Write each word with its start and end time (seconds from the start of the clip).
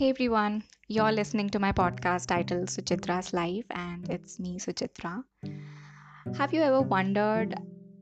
Hey 0.00 0.08
everyone, 0.08 0.62
you're 0.88 1.12
listening 1.12 1.50
to 1.50 1.58
my 1.58 1.72
podcast 1.72 2.28
titled 2.28 2.68
Suchitra's 2.68 3.34
Life, 3.34 3.66
and 3.68 4.08
it's 4.08 4.40
me, 4.40 4.58
Suchitra. 4.58 5.22
Have 6.38 6.54
you 6.54 6.62
ever 6.62 6.80
wondered 6.80 7.54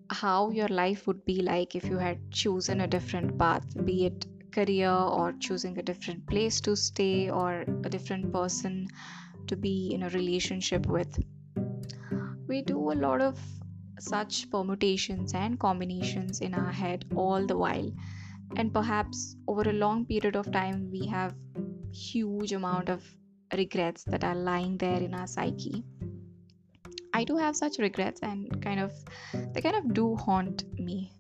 how 0.08 0.50
your 0.50 0.68
life 0.68 1.08
would 1.08 1.25
be 1.25 1.43
like 1.43 1.75
if 1.75 1.86
you 1.86 1.98
had 1.98 2.30
chosen 2.30 2.82
a 2.82 2.86
different 2.86 3.36
path, 3.36 3.66
be 3.84 4.07
it 4.07 4.26
career 4.53 4.93
or 4.93 5.32
choosing 5.40 5.76
a 5.76 5.82
different 5.82 6.25
place 6.29 6.61
to 6.61 6.76
stay 6.76 7.30
or 7.30 7.62
a 7.82 7.89
different 7.89 8.32
person 8.32 8.86
to 9.49 9.57
be 9.57 9.90
in 9.93 10.04
a 10.04 10.11
relationship 10.11 10.86
with? 10.86 11.18
We 12.46 12.62
do 12.62 12.93
a 12.93 13.00
lot 13.07 13.21
of 13.21 13.40
such 13.99 14.49
permutations 14.53 15.35
and 15.35 15.58
combinations 15.58 16.43
in 16.43 16.54
our 16.54 16.71
head 16.71 17.07
all 17.17 17.44
the 17.44 17.58
while 17.58 17.93
and 18.57 18.72
perhaps 18.72 19.36
over 19.49 19.62
a 19.62 19.72
long 19.72 20.07
period 20.07 20.36
of 20.36 20.50
time 20.53 20.90
we 20.93 21.04
have 21.07 21.35
huge 21.92 22.52
amount 22.52 22.88
of 22.88 23.04
regrets 23.56 24.04
that 24.04 24.24
are 24.24 24.34
lying 24.34 24.76
there 24.78 25.00
in 25.00 25.14
our 25.14 25.26
psyche. 25.26 25.84
I 27.14 27.24
do 27.24 27.36
have 27.36 27.56
such 27.56 27.78
regrets 27.78 28.20
and 28.22 28.62
kind 28.62 28.80
of 28.80 28.92
they 29.54 29.61
kind 29.61 29.76
of 29.76 29.94
do 29.94 30.14
haunt 30.16 30.64
me. 30.78 31.12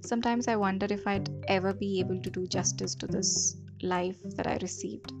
Sometimes 0.00 0.48
i 0.48 0.56
wonder 0.56 0.86
if 0.90 1.06
i'd 1.06 1.28
ever 1.48 1.72
be 1.72 2.00
able 2.00 2.20
to 2.22 2.30
do 2.30 2.46
justice 2.46 2.94
to 2.94 3.06
this 3.06 3.56
life 3.82 4.16
that 4.36 4.46
i 4.46 4.58
received. 4.62 5.12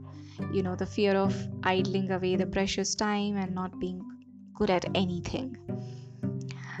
You 0.52 0.62
know 0.62 0.76
the 0.76 0.86
fear 0.86 1.14
of 1.16 1.36
idling 1.62 2.10
away 2.10 2.36
the 2.36 2.46
precious 2.46 2.94
time 2.94 3.36
and 3.36 3.54
not 3.54 3.78
being 3.78 4.00
good 4.54 4.70
at 4.70 4.84
anything. 4.94 5.56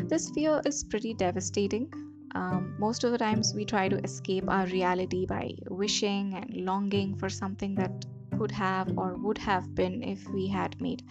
This 0.06 0.30
fear 0.30 0.62
is 0.64 0.84
pretty 0.84 1.14
devastating 1.14 1.90
um, 2.34 2.74
most 2.78 3.04
of 3.04 3.12
the 3.12 3.18
times 3.18 3.54
we 3.54 3.64
try 3.64 3.88
to 3.88 3.98
escape 4.04 4.44
our 4.48 4.66
reality 4.66 5.26
by 5.26 5.52
wishing 5.68 6.34
and 6.34 6.64
longing 6.64 7.16
for 7.16 7.28
something 7.28 7.74
that 7.76 8.06
could 8.38 8.50
have 8.50 8.96
or 8.96 9.14
would 9.14 9.38
have 9.38 9.74
been 9.74 10.02
if 10.02 10.28
we 10.28 10.46
had 10.46 10.80
made 10.80 11.02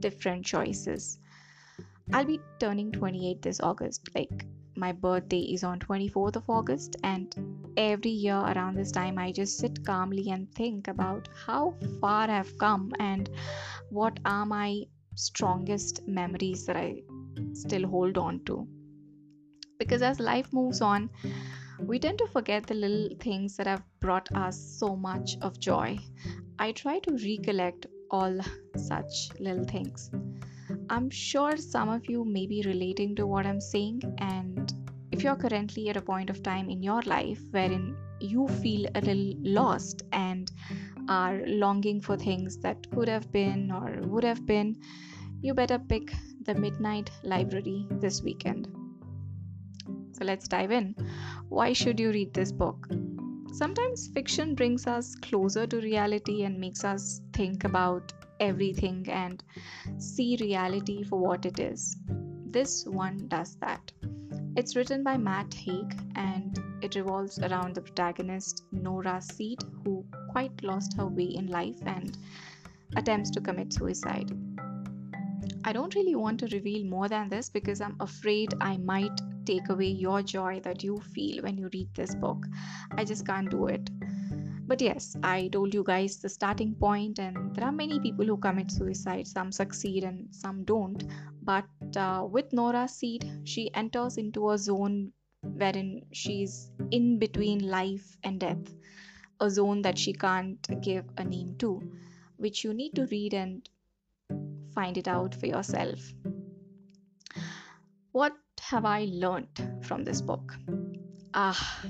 different 0.00 0.44
choices. 0.44 1.18
I'll 2.12 2.24
be 2.24 2.40
turning 2.60 2.92
28 2.92 3.42
this 3.42 3.60
august. 3.60 4.08
Like 4.14 4.46
my 4.76 4.92
birthday 4.92 5.40
is 5.40 5.64
on 5.64 5.78
24th 5.80 6.36
of 6.36 6.50
august 6.50 6.96
and 7.02 7.34
every 7.78 8.10
year 8.10 8.36
around 8.36 8.76
this 8.76 8.92
time 8.92 9.18
i 9.18 9.32
just 9.32 9.58
sit 9.58 9.84
calmly 9.86 10.28
and 10.30 10.52
think 10.54 10.88
about 10.88 11.28
how 11.46 11.74
far 12.00 12.30
i've 12.30 12.56
come 12.58 12.92
and 13.00 13.30
what 13.90 14.18
are 14.26 14.44
my 14.44 14.82
strongest 15.14 16.06
memories 16.06 16.66
that 16.66 16.76
i 16.76 16.94
still 17.54 17.86
hold 17.86 18.18
on 18.18 18.38
to 18.44 18.68
because 19.78 20.02
as 20.02 20.20
life 20.20 20.52
moves 20.52 20.80
on, 20.80 21.10
we 21.80 21.98
tend 21.98 22.18
to 22.18 22.26
forget 22.28 22.66
the 22.66 22.74
little 22.74 23.16
things 23.20 23.56
that 23.56 23.66
have 23.66 23.82
brought 24.00 24.30
us 24.34 24.58
so 24.58 24.96
much 24.96 25.36
of 25.42 25.58
joy. 25.60 25.98
I 26.58 26.72
try 26.72 26.98
to 27.00 27.12
recollect 27.12 27.86
all 28.10 28.38
such 28.76 29.28
little 29.38 29.64
things. 29.64 30.10
I'm 30.88 31.10
sure 31.10 31.56
some 31.56 31.88
of 31.88 32.08
you 32.08 32.24
may 32.24 32.46
be 32.46 32.62
relating 32.64 33.14
to 33.16 33.26
what 33.26 33.46
I'm 33.46 33.60
saying, 33.60 34.02
and 34.18 34.72
if 35.12 35.22
you're 35.22 35.36
currently 35.36 35.88
at 35.88 35.96
a 35.96 36.02
point 36.02 36.30
of 36.30 36.42
time 36.42 36.70
in 36.70 36.82
your 36.82 37.02
life 37.02 37.40
wherein 37.50 37.96
you 38.20 38.48
feel 38.48 38.86
a 38.94 39.00
little 39.00 39.34
lost 39.42 40.02
and 40.12 40.50
are 41.08 41.38
longing 41.46 42.00
for 42.00 42.16
things 42.16 42.56
that 42.58 42.90
could 42.90 43.08
have 43.08 43.30
been 43.32 43.70
or 43.70 44.00
would 44.08 44.24
have 44.24 44.46
been, 44.46 44.76
you 45.42 45.54
better 45.54 45.78
pick 45.78 46.12
the 46.42 46.54
Midnight 46.54 47.10
Library 47.22 47.86
this 47.90 48.22
weekend. 48.22 48.68
So 50.16 50.24
let's 50.24 50.48
dive 50.48 50.70
in. 50.70 50.94
Why 51.48 51.72
should 51.72 52.00
you 52.00 52.10
read 52.10 52.32
this 52.32 52.52
book? 52.52 52.88
Sometimes 53.52 54.08
fiction 54.08 54.54
brings 54.54 54.86
us 54.86 55.14
closer 55.14 55.66
to 55.66 55.80
reality 55.80 56.44
and 56.44 56.58
makes 56.58 56.84
us 56.84 57.20
think 57.32 57.64
about 57.64 58.12
everything 58.40 59.06
and 59.10 59.42
see 59.98 60.38
reality 60.40 61.02
for 61.02 61.18
what 61.18 61.44
it 61.44 61.58
is. 61.58 61.96
This 62.50 62.86
one 62.86 63.28
does 63.28 63.56
that. 63.56 63.92
It's 64.56 64.74
written 64.74 65.02
by 65.02 65.18
Matt 65.18 65.52
Haig 65.52 65.94
and 66.14 66.58
it 66.80 66.94
revolves 66.94 67.38
around 67.38 67.74
the 67.74 67.82
protagonist 67.82 68.64
Nora 68.72 69.20
Seed, 69.20 69.62
who 69.84 70.04
quite 70.30 70.62
lost 70.62 70.96
her 70.96 71.06
way 71.06 71.34
in 71.34 71.48
life 71.48 71.76
and 71.84 72.16
attempts 72.96 73.30
to 73.32 73.40
commit 73.40 73.72
suicide. 73.72 74.30
I 75.64 75.72
don't 75.72 75.94
really 75.94 76.14
want 76.14 76.40
to 76.40 76.46
reveal 76.46 76.86
more 76.86 77.08
than 77.08 77.28
this 77.28 77.50
because 77.50 77.80
I'm 77.80 77.96
afraid 78.00 78.54
I 78.60 78.76
might 78.78 79.20
take 79.46 79.68
away 79.68 79.86
your 79.86 80.22
joy 80.22 80.60
that 80.64 80.82
you 80.82 81.00
feel 81.14 81.42
when 81.42 81.56
you 81.56 81.70
read 81.72 81.94
this 81.94 82.14
book. 82.14 82.46
I 82.96 83.04
just 83.04 83.26
can't 83.26 83.50
do 83.50 83.66
it. 83.68 83.88
But 84.68 84.80
yes, 84.82 85.16
I 85.22 85.48
told 85.52 85.72
you 85.72 85.84
guys 85.84 86.18
the 86.18 86.28
starting 86.28 86.74
point, 86.74 87.20
and 87.20 87.54
there 87.54 87.64
are 87.64 87.72
many 87.72 88.00
people 88.00 88.26
who 88.26 88.36
commit 88.36 88.72
suicide. 88.72 89.28
Some 89.28 89.52
succeed 89.52 90.02
and 90.02 90.34
some 90.34 90.64
don't. 90.64 91.04
But 91.42 91.96
uh, 91.96 92.26
with 92.28 92.52
Nora 92.52 92.88
Seed, 92.88 93.42
she 93.44 93.72
enters 93.74 94.16
into 94.16 94.50
a 94.50 94.58
zone 94.58 95.12
wherein 95.42 96.02
she's 96.12 96.72
in 96.90 97.20
between 97.20 97.70
life 97.70 98.16
and 98.24 98.40
death, 98.40 98.74
a 99.40 99.48
zone 99.48 99.82
that 99.82 99.96
she 99.96 100.12
can't 100.12 100.66
give 100.82 101.04
a 101.16 101.24
name 101.24 101.54
to, 101.58 101.80
which 102.36 102.64
you 102.64 102.74
need 102.74 102.96
to 102.96 103.06
read 103.06 103.34
and 103.34 103.68
find 104.74 104.98
it 104.98 105.06
out 105.06 105.32
for 105.34 105.46
yourself. 105.46 106.12
What 108.10 108.32
have 108.60 108.84
I 108.84 109.06
learned 109.10 109.82
from 109.82 110.04
this 110.04 110.20
book? 110.20 110.54
Ah, 111.34 111.84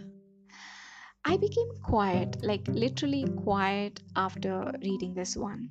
I 1.25 1.37
became 1.37 1.71
quiet, 1.83 2.37
like 2.43 2.67
literally 2.69 3.25
quiet 3.43 4.01
after 4.15 4.73
reading 4.83 5.15
this 5.15 5.37
one. 5.37 5.71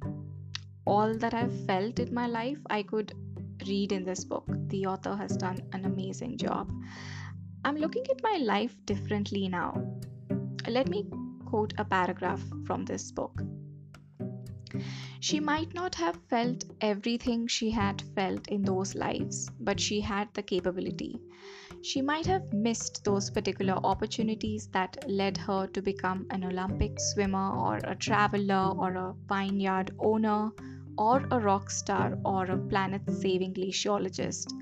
All 0.86 1.18
that 1.18 1.34
I've 1.34 1.66
felt 1.66 2.00
in 2.00 2.14
my 2.14 2.28
life, 2.28 2.60
I 2.70 2.84
could 2.84 3.14
read 3.68 3.92
in 3.92 4.04
this 4.04 4.24
book. 4.24 4.46
The 4.68 4.86
author 4.86 5.16
has 5.16 5.38
done 5.38 5.62
an 5.74 5.86
amazing 5.86 6.38
job. 6.38 6.72
I'm 7.64 7.78
looking 7.78 8.06
at 8.10 8.22
my 8.22 8.38
life 8.38 8.76
differently 8.86 9.48
now. 9.48 9.82
Let 10.68 10.90
me 10.90 11.08
quote 11.46 11.74
a 11.78 11.86
paragraph 11.86 12.42
from 12.66 12.86
this 12.86 13.12
book. 13.12 13.42
She 15.28 15.40
might 15.40 15.74
not 15.74 15.96
have 15.96 16.18
felt 16.30 16.66
everything 16.82 17.48
she 17.48 17.72
had 17.72 18.04
felt 18.14 18.48
in 18.48 18.62
those 18.62 18.94
lives, 18.94 19.50
but 19.60 19.80
she 19.80 20.00
had 20.00 20.32
the 20.36 20.44
capability. 20.44 21.20
She 21.82 22.00
might 22.04 22.28
have 22.28 22.54
missed 22.54 23.04
those 23.04 23.32
particular 23.32 23.74
opportunities 23.74 24.68
that 24.68 25.04
led 25.10 25.36
her 25.38 25.66
to 25.66 25.82
become 25.82 26.28
an 26.30 26.44
Olympic 26.44 27.00
swimmer, 27.00 27.58
or 27.58 27.78
a 27.78 27.96
traveler, 27.96 28.72
or 28.78 28.94
a 28.94 29.16
vineyard 29.28 29.96
owner, 29.98 30.52
or 30.96 31.26
a 31.32 31.40
rock 31.40 31.72
star, 31.72 32.20
or 32.24 32.46
a 32.46 32.58
planet 32.60 33.02
saving 33.12 33.56
glaciologist, 33.56 34.54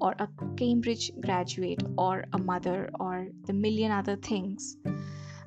or 0.00 0.14
a 0.20 0.28
Cambridge 0.56 1.10
graduate, 1.20 1.82
or 1.98 2.24
a 2.32 2.38
mother, 2.38 2.90
or 3.00 3.26
the 3.46 3.52
million 3.52 3.90
other 3.90 4.14
things. 4.14 4.76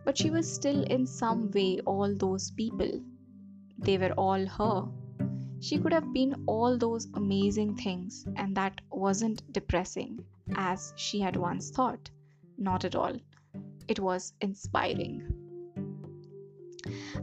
But 0.03 0.17
she 0.17 0.29
was 0.29 0.53
still, 0.53 0.83
in 0.83 1.07
some 1.07 1.49
way, 1.51 1.79
all 1.85 2.13
those 2.13 2.51
people 2.51 2.91
they 3.81 3.97
were 3.97 4.13
all 4.13 4.45
her. 4.45 4.87
She 5.61 5.77
could 5.77 5.93
have 5.93 6.13
been 6.13 6.43
all 6.47 6.77
those 6.77 7.07
amazing 7.15 7.75
things, 7.75 8.25
and 8.35 8.55
that 8.55 8.79
wasn't 8.91 9.51
depressing, 9.51 10.23
as 10.55 10.93
she 10.95 11.19
had 11.19 11.35
once 11.35 11.69
thought. 11.69 12.09
Not 12.57 12.85
at 12.85 12.95
all. 12.95 13.15
It 13.87 13.99
was 13.99 14.33
inspiring. 14.41 15.33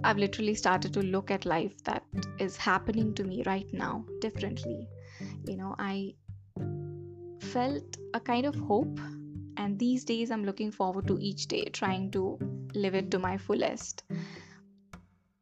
I've 0.05 0.19
literally 0.19 0.55
started 0.55 0.93
to 0.95 1.01
look 1.01 1.31
at 1.31 1.47
life 1.47 1.83
that 1.85 2.05
is 2.39 2.57
happening 2.57 3.15
to 3.15 3.25
me 3.25 3.43
right 3.47 3.73
now 3.73 4.05
differently. 4.21 4.87
You 5.47 5.57
know, 5.57 5.75
I 5.79 6.15
felt 7.41 7.97
a 8.15 8.21
kind 8.21 8.47
of 8.47 8.55
hope, 8.55 9.01
and 9.57 9.79
these 9.79 10.05
days 10.05 10.31
I'm 10.31 10.45
looking 10.45 10.71
forward 10.71 11.07
to 11.07 11.19
each 11.19 11.47
day, 11.49 11.65
trying 11.65 12.11
to 12.13 12.39
live 12.75 12.95
it 12.95 13.11
to 13.13 13.19
my 13.19 13.39
fullest. 13.39 14.05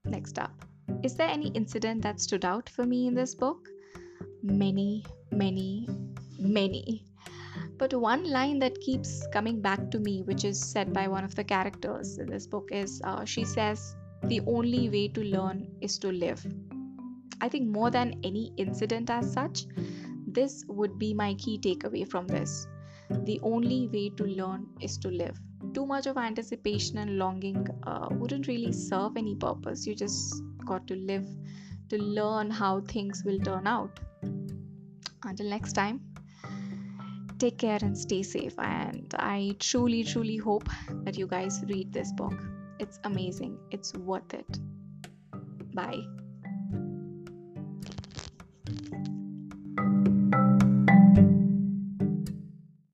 Next 0.05 0.39
up. 0.39 0.64
Is 1.05 1.15
there 1.17 1.29
any 1.29 1.49
incident 1.49 2.01
that 2.01 2.19
stood 2.19 2.47
out 2.47 2.67
for 2.67 2.85
me 2.85 3.07
in 3.07 3.15
this 3.15 3.35
book? 3.35 3.69
Many, 4.43 5.05
many, 5.31 5.87
many. 6.39 7.05
But 7.77 7.93
one 7.93 8.25
line 8.25 8.59
that 8.61 8.81
keeps 8.81 9.27
coming 9.31 9.61
back 9.61 9.91
to 9.91 9.99
me, 9.99 10.23
which 10.23 10.47
is 10.47 10.59
said 10.59 10.95
by 10.95 11.09
one 11.09 11.23
of 11.23 11.35
the 11.35 11.45
characters 11.45 12.17
in 12.17 12.31
this 12.31 12.47
book, 12.47 12.71
is 12.73 13.03
uh, 13.05 13.27
she 13.27 13.45
says, 13.45 13.95
The 14.23 14.41
only 14.47 14.89
way 14.89 15.09
to 15.09 15.23
learn 15.23 15.69
is 15.83 15.99
to 15.99 16.11
live. 16.11 16.43
I 17.43 17.51
think 17.51 17.69
more 17.69 17.91
than 17.91 18.19
any 18.25 18.55
incident 18.57 19.11
as 19.11 19.31
such, 19.31 19.67
this 20.27 20.65
would 20.69 20.99
be 20.99 21.13
my 21.13 21.35
key 21.35 21.59
takeaway 21.59 22.09
from 22.09 22.27
this. 22.27 22.67
The 23.11 23.39
only 23.43 23.89
way 23.89 24.09
to 24.17 24.25
learn 24.25 24.69
is 24.81 24.97
to 24.99 25.09
live. 25.09 25.39
Too 25.75 25.85
much 25.85 26.07
of 26.07 26.17
anticipation 26.17 26.97
and 26.97 27.19
longing 27.19 27.67
uh, 27.83 28.09
wouldn't 28.11 28.47
really 28.47 28.73
serve 28.73 29.19
any 29.19 29.35
purpose. 29.35 29.87
You 29.87 29.95
just 29.95 30.43
got 30.65 30.87
to 30.89 30.97
live 30.97 31.29
to 31.91 32.03
learn 32.03 32.51
how 32.51 32.81
things 32.81 33.23
will 33.25 33.39
turn 33.39 33.67
out. 33.67 34.01
Until 35.25 35.49
next 35.49 35.73
time, 35.73 36.01
take 37.39 37.59
care 37.59 37.79
and 37.83 37.97
stay 37.97 38.23
safe. 38.23 38.59
And 38.59 39.15
I 39.19 39.57
truly, 39.59 40.05
truly 40.05 40.37
hope 40.37 40.69
that 41.05 41.17
you 41.17 41.27
guys 41.27 41.63
read 41.69 41.93
this 41.93 42.13
book. 42.13 42.35
It's 42.79 42.99
amazing, 43.05 43.59
it's 43.71 43.95
worth 43.95 44.35
it. 44.35 44.59
Bye. 45.75 46.03